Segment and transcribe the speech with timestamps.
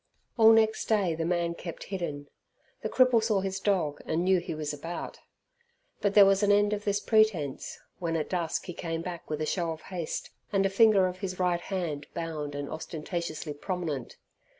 [0.35, 2.27] All next day the man kept hidden.
[2.81, 5.19] The cripple saw his dog, and knew he was about.
[5.99, 9.41] But there was an end of this pretence when at dusk he came back with
[9.41, 14.17] a show of haste, and a finger of his right hand bound and ostentatiously prominent.